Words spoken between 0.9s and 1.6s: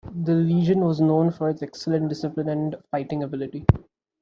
known for